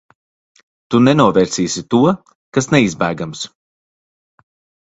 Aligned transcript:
Tu 0.95 1.01
nenovērsīsi 1.07 1.83
to, 1.95 1.99
kas 2.59 2.71
neizbēgams. 2.77 3.47